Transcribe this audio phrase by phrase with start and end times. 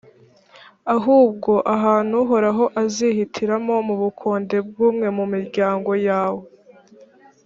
[0.95, 6.43] ahubwo ahantu uhoraho azihitiramo mu bukonde bw’umwe mu miryango yawe,